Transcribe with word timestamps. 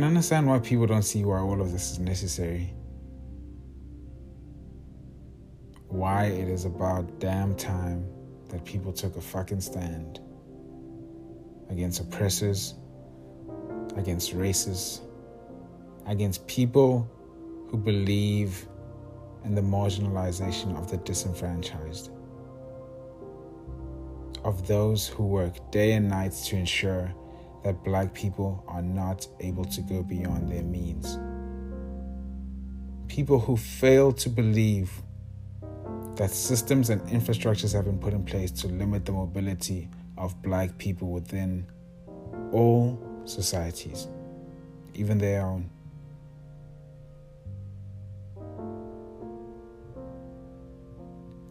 don't 0.00 0.08
understand 0.08 0.46
why 0.46 0.58
people 0.58 0.86
don't 0.86 1.02
see 1.02 1.24
why 1.24 1.38
all 1.38 1.60
of 1.60 1.72
this 1.72 1.92
is 1.92 1.98
necessary. 1.98 2.72
Why 5.88 6.24
it 6.24 6.48
is 6.48 6.64
about 6.64 7.20
damn 7.20 7.54
time 7.54 8.06
that 8.48 8.64
people 8.64 8.92
took 8.92 9.16
a 9.16 9.20
fucking 9.20 9.60
stand 9.60 10.20
against 11.68 12.00
oppressors, 12.00 12.74
against 13.96 14.34
racists, 14.34 15.00
against 16.06 16.46
people 16.46 17.08
who 17.68 17.76
believe 17.76 18.66
in 19.44 19.54
the 19.54 19.62
marginalization 19.62 20.76
of 20.78 20.90
the 20.90 20.96
disenfranchised, 20.98 22.10
of 24.44 24.66
those 24.66 25.06
who 25.06 25.26
work 25.26 25.70
day 25.70 25.92
and 25.92 26.08
night 26.08 26.32
to 26.32 26.56
ensure 26.56 27.14
that 27.62 27.82
black 27.84 28.14
people 28.14 28.64
are 28.68 28.82
not 28.82 29.26
able 29.40 29.64
to 29.64 29.80
go 29.82 30.02
beyond 30.02 30.50
their 30.50 30.62
means. 30.62 31.18
People 33.08 33.38
who 33.38 33.56
fail 33.56 34.12
to 34.12 34.28
believe 34.28 34.90
that 36.16 36.30
systems 36.30 36.90
and 36.90 37.00
infrastructures 37.02 37.72
have 37.72 37.84
been 37.84 37.98
put 37.98 38.12
in 38.12 38.24
place 38.24 38.50
to 38.50 38.68
limit 38.68 39.04
the 39.04 39.12
mobility 39.12 39.88
of 40.16 40.40
black 40.42 40.76
people 40.78 41.08
within 41.08 41.66
all 42.52 42.98
societies, 43.24 44.06
even 44.94 45.18
their 45.18 45.42
own. 45.42 45.70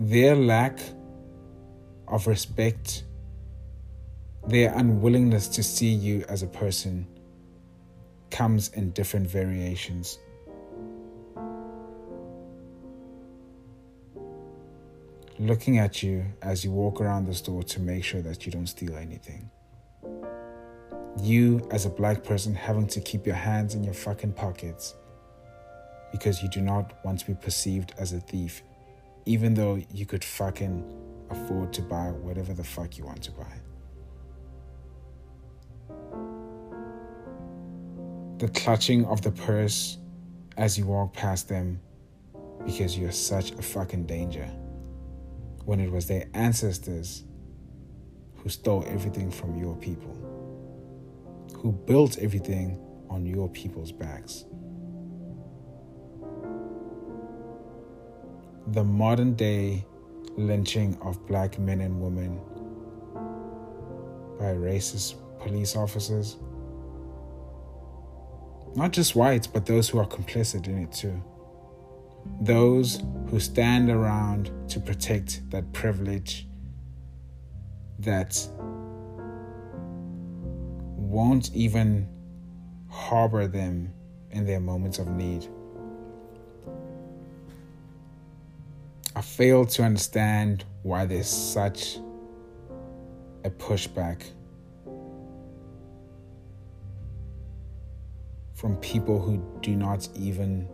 Their 0.00 0.36
lack 0.36 0.78
of 2.06 2.26
respect 2.26 3.04
their 4.48 4.72
unwillingness 4.74 5.46
to 5.46 5.62
see 5.62 5.90
you 5.90 6.24
as 6.26 6.42
a 6.42 6.46
person 6.46 7.06
comes 8.30 8.68
in 8.68 8.90
different 8.92 9.28
variations. 9.28 10.18
Looking 15.38 15.76
at 15.78 16.02
you 16.02 16.24
as 16.40 16.64
you 16.64 16.70
walk 16.70 17.02
around 17.02 17.26
the 17.26 17.34
store 17.34 17.62
to 17.64 17.80
make 17.80 18.02
sure 18.02 18.22
that 18.22 18.46
you 18.46 18.50
don't 18.50 18.66
steal 18.66 18.96
anything. 18.96 19.50
You, 21.22 21.68
as 21.70 21.84
a 21.84 21.90
black 21.90 22.24
person, 22.24 22.54
having 22.54 22.86
to 22.88 23.00
keep 23.02 23.26
your 23.26 23.36
hands 23.36 23.74
in 23.74 23.84
your 23.84 23.94
fucking 23.94 24.32
pockets 24.32 24.94
because 26.10 26.42
you 26.42 26.48
do 26.48 26.62
not 26.62 26.94
want 27.04 27.20
to 27.20 27.26
be 27.26 27.34
perceived 27.34 27.92
as 27.98 28.14
a 28.14 28.20
thief, 28.20 28.62
even 29.26 29.52
though 29.52 29.78
you 29.92 30.06
could 30.06 30.24
fucking 30.24 30.82
afford 31.28 31.70
to 31.74 31.82
buy 31.82 32.06
whatever 32.06 32.54
the 32.54 32.64
fuck 32.64 32.96
you 32.96 33.04
want 33.04 33.22
to 33.24 33.32
buy. 33.32 33.67
The 38.38 38.48
clutching 38.48 39.04
of 39.06 39.20
the 39.22 39.32
purse 39.32 39.98
as 40.56 40.78
you 40.78 40.86
walk 40.86 41.12
past 41.12 41.48
them 41.48 41.80
because 42.64 42.96
you're 42.96 43.10
such 43.10 43.50
a 43.52 43.62
fucking 43.62 44.06
danger. 44.06 44.48
When 45.64 45.80
it 45.80 45.90
was 45.90 46.06
their 46.06 46.26
ancestors 46.34 47.24
who 48.36 48.48
stole 48.48 48.84
everything 48.86 49.30
from 49.30 49.56
your 49.56 49.74
people, 49.76 50.14
who 51.56 51.72
built 51.72 52.18
everything 52.18 52.78
on 53.10 53.26
your 53.26 53.48
people's 53.48 53.90
backs. 53.90 54.44
The 58.68 58.84
modern 58.84 59.34
day 59.34 59.84
lynching 60.36 60.96
of 61.02 61.26
black 61.26 61.58
men 61.58 61.80
and 61.80 62.00
women 62.00 62.38
by 64.38 64.54
racist 64.54 65.16
police 65.40 65.74
officers 65.74 66.36
not 68.74 68.92
just 68.92 69.16
whites, 69.16 69.46
but 69.46 69.66
those 69.66 69.88
who 69.88 69.98
are 69.98 70.06
complicit 70.06 70.66
in 70.66 70.78
it 70.78 70.92
too. 70.92 71.22
Those 72.40 73.02
who 73.30 73.40
stand 73.40 73.90
around 73.90 74.50
to 74.68 74.80
protect 74.80 75.48
that 75.50 75.72
privilege 75.72 76.46
that 77.98 78.46
won't 80.96 81.52
even 81.54 82.08
harbor 82.88 83.46
them 83.46 83.92
in 84.30 84.44
their 84.44 84.60
moments 84.60 84.98
of 84.98 85.08
need. 85.08 85.46
I 89.16 89.20
fail 89.20 89.64
to 89.64 89.82
understand 89.82 90.64
why 90.82 91.04
there's 91.04 91.28
such 91.28 91.98
a 93.44 93.50
pushback 93.50 94.22
from 98.58 98.76
people 98.78 99.20
who 99.20 99.40
do 99.62 99.76
not 99.76 100.08
even 100.16 100.68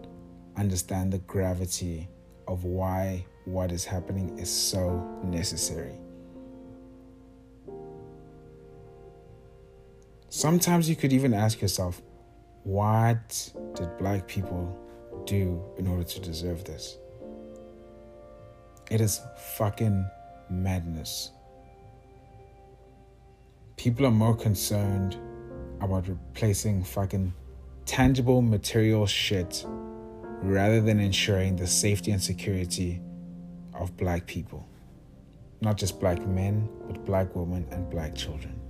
understand 0.57 1.13
the 1.13 1.19
gravity 1.19 2.09
of 2.49 2.65
why 2.65 3.23
what 3.45 3.71
is 3.71 3.85
happening 3.85 4.39
is 4.39 4.49
so 4.51 5.07
necessary. 5.23 5.99
Sometimes 10.31 10.89
you 10.89 10.97
could 10.97 11.13
even 11.13 11.35
ask 11.35 11.61
yourself, 11.61 12.01
what 12.63 13.53
did 13.75 13.99
black 13.99 14.27
people 14.27 14.79
do 15.27 15.63
in 15.77 15.87
order 15.87 16.05
to 16.05 16.21
deserve 16.21 16.65
this? 16.65 16.97
It 18.91 19.03
is 19.03 19.21
fucking 19.59 20.09
madness. 20.49 21.33
People 23.77 24.07
are 24.07 24.11
more 24.11 24.35
concerned 24.35 25.19
about 25.83 26.09
replacing 26.09 26.83
fucking 26.83 27.35
tangible 27.87 28.43
material 28.43 29.07
shit 29.07 29.65
rather 30.43 30.81
than 30.81 31.01
ensuring 31.01 31.57
the 31.57 31.67
safety 31.67 32.11
and 32.11 32.23
security 32.23 33.01
of 33.75 33.97
black 33.97 34.27
people. 34.27 34.69
Not 35.61 35.79
just 35.79 36.01
black 36.01 36.25
men, 36.27 36.69
but 36.87 37.05
black 37.05 37.35
women 37.35 37.67
and 37.71 37.89
black 37.89 38.15
children. 38.15 38.61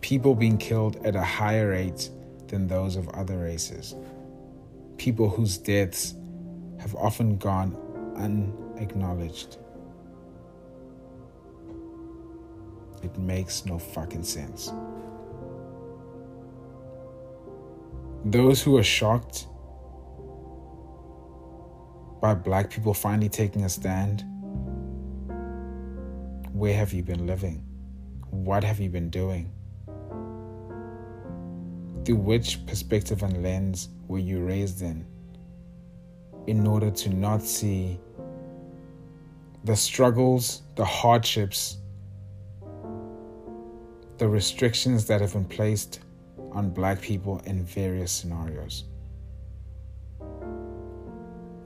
People 0.00 0.34
being 0.34 0.58
killed 0.58 1.04
at 1.06 1.16
a 1.16 1.22
higher 1.22 1.70
rate 1.70 2.10
than 2.48 2.68
those 2.68 2.96
of 2.96 3.08
other 3.10 3.38
races. 3.38 3.94
People 4.98 5.30
whose 5.30 5.56
deaths 5.56 6.14
have 6.78 6.94
often 6.94 7.38
gone 7.38 7.74
unacknowledged. 8.16 9.56
It 13.02 13.16
makes 13.18 13.64
no 13.64 13.78
fucking 13.78 14.24
sense. 14.24 14.72
Those 18.24 18.62
who 18.62 18.78
are 18.78 18.82
shocked 18.82 19.46
by 22.22 22.34
black 22.34 22.70
people 22.70 22.94
finally 22.94 23.28
taking 23.28 23.64
a 23.64 23.68
stand, 23.68 24.24
where 26.52 26.74
have 26.74 26.94
you 26.94 27.02
been 27.02 27.26
living? 27.26 27.62
What 28.30 28.64
have 28.64 28.80
you 28.80 28.88
been 28.88 29.10
doing? 29.10 29.52
Through 32.06 32.16
which 32.16 32.64
perspective 32.66 33.22
and 33.22 33.42
lens 33.42 33.90
were 34.08 34.18
you 34.18 34.42
raised 34.42 34.80
in? 34.80 35.06
In 36.46 36.66
order 36.66 36.90
to 36.90 37.10
not 37.10 37.42
see 37.42 38.00
the 39.64 39.76
struggles, 39.76 40.62
the 40.76 40.84
hardships, 40.84 41.78
the 44.16 44.28
restrictions 44.28 45.06
that 45.06 45.20
have 45.20 45.34
been 45.34 45.44
placed 45.44 46.00
on 46.54 46.70
black 46.70 47.00
people 47.00 47.42
in 47.44 47.64
various 47.64 48.12
scenarios. 48.12 48.84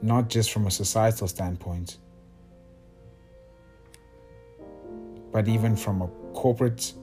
Not 0.01 0.29
just 0.29 0.51
from 0.51 0.67
a 0.67 0.71
societal 0.71 1.27
standpoint, 1.27 1.97
but 5.31 5.47
even 5.47 5.75
from 5.75 6.01
a 6.01 6.07
corporate 6.33 6.93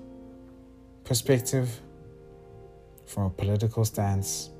perspective, 1.04 1.80
from 3.06 3.24
a 3.24 3.30
political 3.30 3.84
stance, 3.84 4.50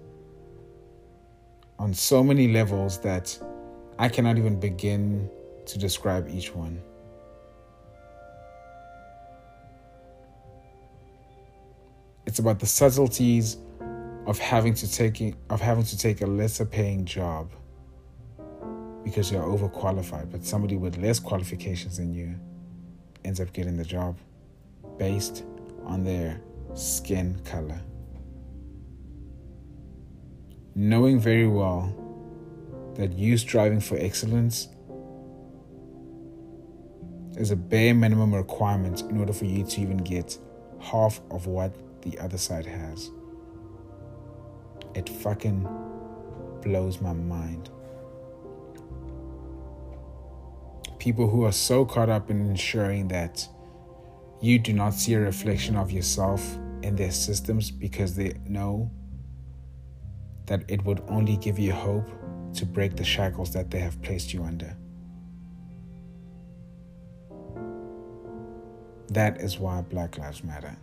on 1.79 1.93
so 1.93 2.23
many 2.23 2.53
levels 2.53 2.99
that 3.01 3.39
I 3.99 4.09
cannot 4.09 4.39
even 4.39 4.59
begin 4.61 5.29
to 5.67 5.79
describe 5.79 6.29
each 6.29 6.55
one. 6.55 6.81
It's 12.27 12.41
about 12.41 12.59
the 12.59 12.67
subtleties 12.67 13.57
of 14.27 14.39
having 14.39 14.75
to 14.75 14.91
take 14.91 15.35
of 15.49 15.61
having 15.61 15.85
to 15.85 15.97
take 15.97 16.21
a 16.21 16.27
lesser 16.27 16.65
paying 16.65 17.05
job 17.05 17.53
because 19.05 19.31
you're 19.31 19.45
overqualified, 19.45 20.33
but 20.33 20.45
somebody 20.45 20.77
with 20.77 20.99
less 20.99 21.21
qualifications 21.21 21.99
than 21.99 22.13
you 22.13 22.35
ends 23.25 23.41
up 23.41 23.53
getting 23.53 23.77
the 23.77 23.85
job 23.85 24.19
based 24.99 25.45
on 25.85 26.03
their 26.03 26.41
skin 26.75 27.41
color. 27.45 27.81
Knowing 30.75 31.21
very 31.21 31.47
well 31.47 31.95
that 32.97 33.13
you 33.13 33.39
striving 33.39 33.81
for 33.81 33.97
excellence 33.99 34.69
is 37.37 37.53
a 37.53 37.57
bare 37.57 37.95
minimum 37.95 38.35
requirement 38.35 39.03
in 39.03 39.19
order 39.19 39.33
for 39.33 39.45
you 39.45 39.65
to 39.65 39.81
even 39.81 39.99
get 39.99 40.37
half 40.81 41.21
of 41.31 41.47
what 41.47 41.75
the 42.11 42.19
other 42.19 42.39
side 42.39 42.67
has. 42.67 43.11
It 44.95 45.09
fucking 45.09 45.67
blows 46.63 47.01
my 47.01 47.13
mind. 47.13 47.71
People 50.99 51.29
who 51.29 51.45
are 51.45 51.53
so 51.53 51.85
caught 51.85 52.09
up 52.09 52.31
in 52.31 52.41
ensuring 52.47 53.09
that 53.09 53.47
you 54.41 54.59
do 54.59 54.73
not 54.73 54.95
see 54.95 55.15
a 55.15 55.21
reflection 55.21 55.77
of 55.77 55.91
yourself 55.91 56.57
in 56.83 56.97
their 56.97 57.11
systems 57.11 57.71
because 57.71 58.15
they 58.15 58.35
know 58.47 58.91
that 60.47 60.63
it 60.69 60.85
would 60.85 61.03
only 61.09 61.37
give 61.37 61.59
you 61.59 61.73
hope 61.73 62.09
to 62.55 62.65
break 62.65 62.97
the 62.97 63.05
shackles 63.05 63.53
that 63.53 63.71
they 63.71 63.81
have 63.81 64.01
placed 64.03 64.33
you 64.33 64.45
under. 64.45 64.77
That 69.09 69.41
is 69.41 69.59
why 69.59 69.81
Black 69.83 70.19
Lives 70.19 70.45
Matter. 70.45 70.77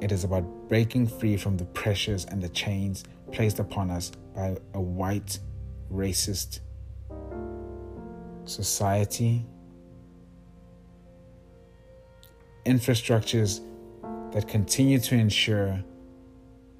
It 0.00 0.12
is 0.12 0.22
about 0.22 0.44
breaking 0.68 1.08
free 1.08 1.36
from 1.36 1.56
the 1.56 1.64
pressures 1.64 2.24
and 2.26 2.40
the 2.40 2.48
chains 2.50 3.04
placed 3.32 3.58
upon 3.58 3.90
us 3.90 4.12
by 4.34 4.56
a 4.74 4.80
white, 4.80 5.38
racist 5.92 6.60
society, 8.44 9.44
infrastructures 12.64 13.60
that 14.32 14.46
continue 14.46 14.98
to 15.00 15.14
ensure 15.14 15.82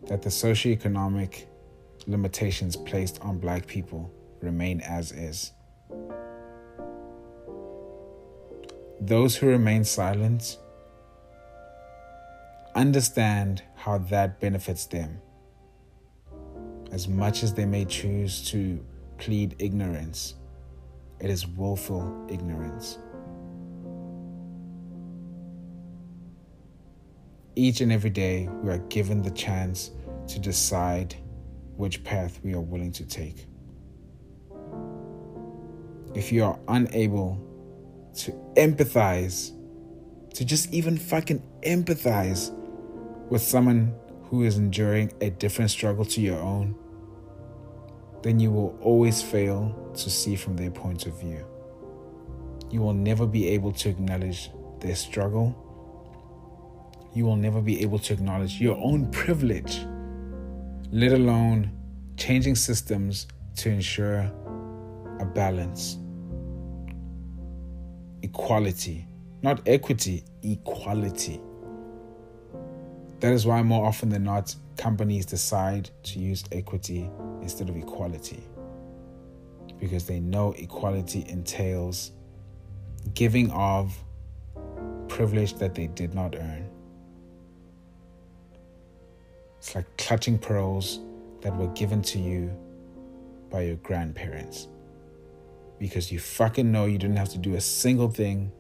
that 0.07 0.23
the 0.23 0.29
socioeconomic 0.29 1.45
limitations 2.07 2.77
placed 2.77 3.21
on 3.21 3.39
black 3.39 3.67
people 3.67 4.11
remain 4.41 4.81
as 4.83 5.13
is. 5.13 5.53
Those 9.01 9.37
who 9.37 9.49
remain 9.49 9.85
silent 9.85 10.59
understand 12.79 13.65
how 13.75 13.99
that 13.99 14.39
benefits 14.39 14.87
them. 14.87 15.21
As 16.93 17.09
much 17.09 17.43
as 17.43 17.53
they 17.53 17.67
may 17.67 17.85
choose 17.85 18.49
to 18.53 18.85
plead 19.19 19.57
ignorance, 19.59 20.35
it 21.19 21.29
is 21.29 21.45
willful 21.45 22.27
ignorance. 22.31 22.99
Each 27.57 27.81
and 27.81 27.91
every 27.91 28.11
day, 28.11 28.49
we 28.63 28.71
are 28.71 28.79
given 28.79 29.23
the 29.23 29.33
chance 29.33 29.91
to 30.29 30.39
decide 30.39 31.17
which 31.77 32.05
path 32.05 32.39
we 32.45 32.55
are 32.55 32.61
willing 32.61 32.93
to 32.93 33.05
take. 33.05 33.47
If 36.15 36.31
you 36.31 36.45
are 36.45 36.61
unable 36.69 37.45
to 38.19 38.31
empathize, 38.57 39.51
to 40.35 40.45
just 40.45 40.73
even 40.73 40.97
fucking 40.97 41.43
empathize 41.65 42.55
with 43.31 43.43
someone 43.43 43.95
who 44.25 44.43
is 44.43 44.59
enduring 44.59 45.13
a 45.21 45.31
different 45.31 45.71
struggle 45.71 46.05
to 46.05 46.21
your 46.21 46.39
own, 46.39 46.75
then 48.23 48.39
you 48.41 48.51
will 48.51 48.79
always 48.83 49.23
fail 49.23 49.75
to 49.95 50.11
see 50.11 50.37
from 50.37 50.57
their 50.57 50.71
point 50.71 51.07
of 51.07 51.19
view. 51.21 51.45
You 52.71 52.81
will 52.81 52.95
never 52.95 53.27
be 53.27 53.49
able 53.49 53.73
to 53.73 53.89
acknowledge 53.89 54.51
their 54.81 54.95
struggle. 54.95 55.57
You 57.15 57.25
will 57.25 57.37
never 57.37 57.61
be 57.61 57.81
able 57.83 57.99
to 58.01 58.13
acknowledge 58.13 58.61
your 58.61 58.77
own 58.77 59.11
privilege, 59.11 59.81
let 60.91 61.13
alone 61.13 61.71
changing 62.17 62.57
systems 62.57 63.27
to 63.57 63.71
ensure 63.71 64.31
a 65.21 65.25
balance, 65.25 65.99
equality, 68.23 69.07
not 69.43 69.63
equity, 69.67 70.25
equality. 70.43 71.41
That 73.21 73.33
is 73.33 73.47
why, 73.47 73.63
more 73.63 73.85
often 73.85 74.09
than 74.09 74.25
not, 74.25 74.55
companies 74.77 75.27
decide 75.27 75.91
to 76.05 76.19
use 76.21 76.45
equity 76.53 77.11
instead 77.43 77.69
of 77.69 77.77
equality. 77.77 78.43
Because 79.81 80.07
they 80.07 80.21
know 80.21 80.53
equality 80.53 81.25
entails 81.29 82.13
giving 83.15 83.51
of 83.51 83.97
privilege 85.09 85.55
that 85.55 85.75
they 85.75 85.89
did 85.89 86.15
not 86.15 86.37
earn. 86.37 86.69
It's 89.59 89.75
like 89.75 89.97
clutching 89.97 90.39
pearls 90.39 91.01
that 91.41 91.57
were 91.57 91.69
given 91.69 92.03
to 92.03 92.19
you 92.19 92.57
by 93.51 93.63
your 93.63 93.77
grandparents. 93.77 94.69
Because 95.79 96.13
you 96.13 96.21
fucking 96.21 96.71
know 96.71 96.87
you 96.87 96.99
didn't 96.99 97.17
have 97.17 97.31
to 97.31 97.39
do 97.39 97.55
a 97.55 97.61
single 97.61 98.11
thing 98.11 98.53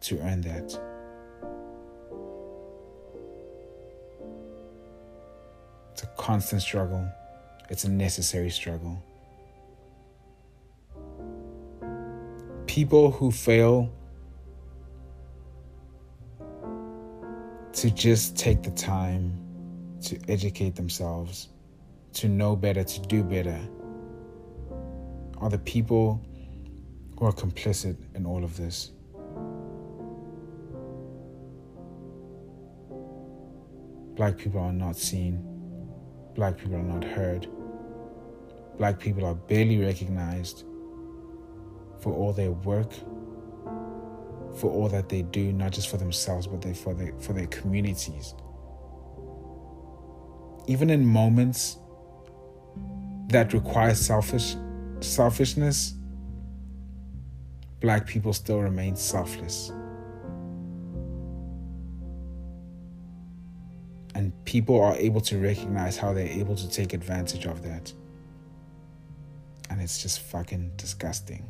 to 0.00 0.18
earn 0.20 0.42
that. 0.42 0.78
It's 5.96 6.02
a 6.02 6.08
constant 6.08 6.60
struggle, 6.60 7.08
it's 7.70 7.84
a 7.84 7.88
necessary 7.88 8.50
struggle. 8.50 9.02
People 12.66 13.10
who 13.10 13.30
fail 13.30 13.90
to 17.72 17.90
just 17.90 18.36
take 18.36 18.62
the 18.62 18.72
time 18.72 19.40
to 20.02 20.18
educate 20.28 20.76
themselves, 20.76 21.48
to 22.12 22.28
know 22.28 22.54
better, 22.54 22.84
to 22.84 23.00
do 23.00 23.24
better, 23.24 23.58
are 25.38 25.48
the 25.48 25.60
people 25.60 26.22
who 27.18 27.24
are 27.24 27.32
complicit 27.32 27.96
in 28.14 28.26
all 28.26 28.44
of 28.44 28.58
this. 28.58 28.90
Black 34.14 34.36
people 34.36 34.60
are 34.60 34.74
not 34.74 34.96
seen 34.96 35.55
black 36.36 36.58
people 36.58 36.76
are 36.76 36.82
not 36.82 37.02
heard. 37.02 37.48
Black 38.78 39.00
people 39.00 39.24
are 39.24 39.34
barely 39.34 39.78
recognized 39.78 40.64
for 42.00 42.12
all 42.12 42.32
their 42.32 42.52
work, 42.52 42.92
for 44.54 44.70
all 44.70 44.88
that 44.88 45.08
they 45.08 45.22
do, 45.22 45.52
not 45.52 45.72
just 45.72 45.88
for 45.88 45.96
themselves, 45.96 46.46
but 46.46 46.60
they, 46.60 46.74
for, 46.74 46.94
their, 46.94 47.12
for 47.18 47.32
their 47.32 47.46
communities. 47.46 48.34
Even 50.68 50.90
in 50.90 51.04
moments 51.04 51.78
that 53.28 53.52
require 53.52 53.94
selfish, 53.94 54.56
selfishness, 55.00 55.94
black 57.80 58.06
people 58.06 58.32
still 58.32 58.60
remain 58.60 58.94
selfless. 58.94 59.72
And 64.16 64.32
people 64.46 64.80
are 64.80 64.96
able 64.96 65.20
to 65.20 65.36
recognize 65.36 65.98
how 65.98 66.14
they're 66.14 66.26
able 66.26 66.56
to 66.56 66.70
take 66.70 66.94
advantage 66.94 67.44
of 67.44 67.62
that. 67.64 67.92
And 69.68 69.78
it's 69.82 70.00
just 70.00 70.20
fucking 70.20 70.72
disgusting. 70.78 71.46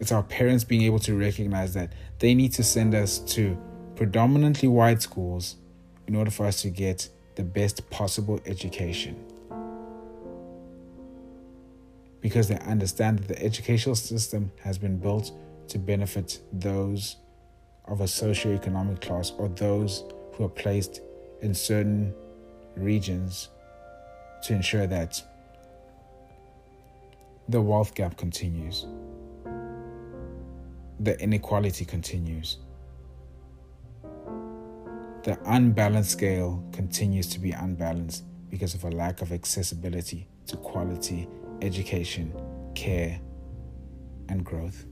It's 0.00 0.10
our 0.10 0.24
parents 0.24 0.64
being 0.64 0.82
able 0.82 0.98
to 0.98 1.16
recognize 1.16 1.74
that 1.74 1.92
they 2.18 2.34
need 2.34 2.52
to 2.54 2.64
send 2.64 2.92
us 2.92 3.20
to 3.34 3.56
predominantly 3.94 4.66
white 4.66 5.00
schools 5.00 5.54
in 6.08 6.16
order 6.16 6.32
for 6.32 6.46
us 6.46 6.60
to 6.62 6.70
get 6.70 7.08
the 7.36 7.44
best 7.44 7.88
possible 7.88 8.40
education. 8.46 9.14
Because 12.20 12.48
they 12.48 12.58
understand 12.58 13.20
that 13.20 13.28
the 13.28 13.40
educational 13.40 13.94
system 13.94 14.50
has 14.64 14.76
been 14.76 14.98
built 14.98 15.30
to 15.68 15.78
benefit 15.78 16.40
those 16.52 17.14
of 17.86 18.00
a 18.00 18.04
socioeconomic 18.04 19.00
class 19.00 19.32
or 19.38 19.48
those 19.48 20.04
who 20.34 20.44
are 20.44 20.48
placed 20.48 21.00
in 21.42 21.54
certain 21.54 22.14
regions 22.76 23.48
to 24.42 24.54
ensure 24.54 24.86
that 24.86 25.22
the 27.48 27.60
wealth 27.60 27.94
gap 27.94 28.16
continues, 28.16 28.86
the 31.00 31.18
inequality 31.20 31.84
continues, 31.84 32.58
the 35.24 35.38
unbalanced 35.46 36.10
scale 36.10 36.62
continues 36.72 37.26
to 37.28 37.38
be 37.38 37.52
unbalanced 37.52 38.24
because 38.50 38.74
of 38.74 38.84
a 38.84 38.90
lack 38.90 39.22
of 39.22 39.32
accessibility 39.32 40.28
to 40.46 40.56
quality 40.56 41.28
education, 41.62 42.32
care, 42.74 43.18
and 44.28 44.44
growth. 44.44 44.86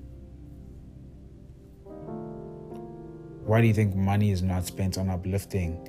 Why 3.45 3.61
do 3.61 3.67
you 3.67 3.75
think 3.75 3.97
money 3.97 4.31
is 4.31 4.41
not 4.41 4.65
spent 4.67 4.99
on 4.99 5.11
uplifting 5.11 5.89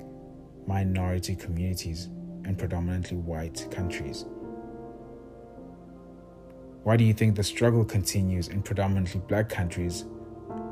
minority 0.66 1.36
communities 1.36 2.08
in 2.44 2.56
predominantly 2.56 3.16
white 3.16 3.68
countries? 3.70 4.24
Why 6.82 6.96
do 6.96 7.04
you 7.04 7.14
think 7.14 7.36
the 7.36 7.44
struggle 7.44 7.84
continues 7.84 8.48
in 8.48 8.60
predominantly 8.60 9.20
black 9.28 9.48
countries 9.48 10.04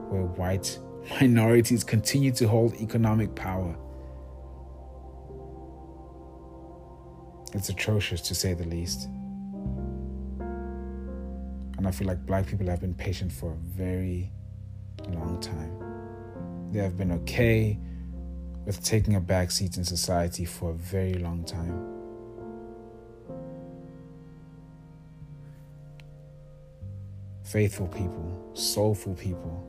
where 0.09 0.23
white 0.23 0.77
minorities 1.21 1.85
continue 1.85 2.33
to 2.33 2.49
hold 2.49 2.75
economic 2.75 3.33
power? 3.37 3.77
It's 7.55 7.69
atrocious 7.69 8.21
to 8.23 8.35
say 8.35 8.55
the 8.55 8.65
least. 8.65 9.09
And 11.79 11.87
I 11.87 11.93
feel 11.93 12.09
like 12.09 12.27
black 12.27 12.47
people 12.47 12.67
have 12.67 12.81
been 12.81 12.95
patient 12.95 13.31
for 13.33 13.53
a 13.53 13.57
very 13.57 14.33
long 15.09 15.41
time. 15.41 15.92
They 16.73 16.79
have 16.79 16.97
been 16.97 17.13
okay 17.13 17.79
with 18.65 18.83
taking 18.83 19.17
a 19.17 19.21
back 19.21 19.51
seat 19.51 19.77
in 19.77 19.85
society 19.85 20.47
for 20.47 20.71
a 20.71 20.75
very 20.75 21.15
long 21.15 21.45
time. 21.45 21.87
Faithful 27.45 27.89
people, 27.89 28.53
soulful 28.55 29.15
people, 29.15 29.69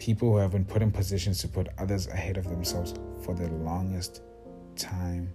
people 0.00 0.32
who 0.32 0.38
have 0.38 0.50
been 0.50 0.64
put 0.64 0.82
in 0.82 0.90
positions 0.90 1.38
to 1.42 1.48
put 1.48 1.68
others 1.78 2.08
ahead 2.08 2.36
of 2.38 2.48
themselves 2.50 2.92
for 3.22 3.34
the 3.34 3.46
longest 3.48 4.20
time. 4.74 5.32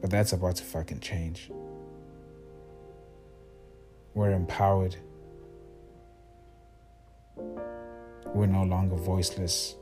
But 0.00 0.10
that's 0.10 0.32
about 0.32 0.54
to 0.56 0.62
fucking 0.62 1.00
change. 1.00 1.50
We're 4.18 4.32
empowered. 4.32 4.96
We're 8.34 8.46
no 8.46 8.64
longer 8.64 8.96
voiceless. 8.96 9.76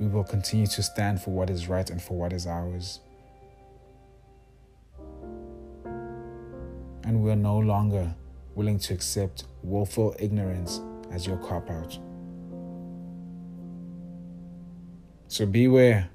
We 0.00 0.08
will 0.08 0.24
continue 0.24 0.66
to 0.66 0.82
stand 0.82 1.22
for 1.22 1.30
what 1.30 1.48
is 1.48 1.68
right 1.68 1.88
and 1.90 2.02
for 2.02 2.18
what 2.18 2.32
is 2.32 2.48
ours. 2.48 2.98
And 7.04 7.22
we're 7.22 7.36
no 7.36 7.58
longer 7.58 8.12
willing 8.56 8.80
to 8.80 8.94
accept 8.94 9.44
willful 9.62 10.16
ignorance 10.18 10.80
as 11.12 11.24
your 11.24 11.36
cop 11.36 11.70
out. 11.70 11.96
So 15.28 15.46
beware. 15.46 16.10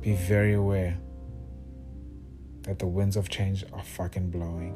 Be 0.00 0.16
very 0.16 0.54
aware 0.54 0.98
that 2.64 2.78
the 2.78 2.86
winds 2.86 3.16
of 3.16 3.28
change 3.28 3.64
are 3.72 3.82
fucking 3.82 4.30
blowing. 4.30 4.74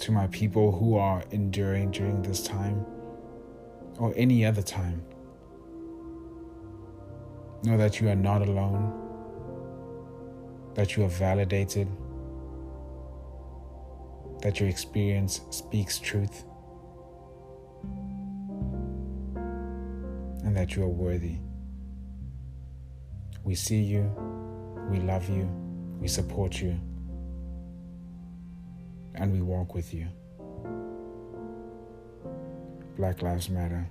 To 0.00 0.12
my 0.12 0.26
people 0.28 0.72
who 0.72 0.96
are 0.96 1.22
enduring 1.30 1.92
during 1.92 2.22
this 2.22 2.42
time 2.42 2.84
or 3.98 4.12
any 4.16 4.44
other 4.44 4.62
time, 4.62 5.02
know 7.62 7.76
that 7.76 8.00
you 8.00 8.08
are 8.08 8.16
not 8.16 8.42
alone, 8.42 8.92
that 10.74 10.96
you 10.96 11.04
are 11.04 11.08
validated, 11.08 11.86
that 14.40 14.58
your 14.58 14.68
experience 14.68 15.40
speaks 15.50 15.98
truth. 15.98 16.44
and 20.44 20.56
that 20.56 20.76
you 20.76 20.82
are 20.82 20.88
worthy. 20.88 21.38
We 23.44 23.54
see 23.54 23.82
you, 23.82 24.02
we 24.90 24.98
love 25.00 25.28
you, 25.28 25.48
we 26.00 26.08
support 26.08 26.60
you, 26.60 26.78
and 29.14 29.32
we 29.32 29.40
walk 29.40 29.74
with 29.74 29.92
you. 29.92 30.06
Black 32.96 33.22
Lives 33.22 33.48
Matter. 33.48 33.88